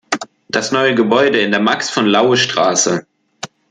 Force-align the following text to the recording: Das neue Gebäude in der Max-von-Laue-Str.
Das 0.49 0.71
neue 0.71 0.95
Gebäude 0.95 1.41
in 1.41 1.51
der 1.51 1.59
Max-von-Laue-Str. 1.59 3.03